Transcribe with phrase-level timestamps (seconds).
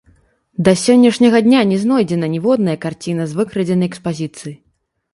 [0.65, 4.61] Да сённяшняга дня не знойдзена ніводная карціна з выкрадзенай экспазіцыі.